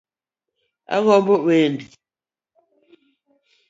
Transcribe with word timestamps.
Agombo 0.95 1.33
wendi. 1.45 1.85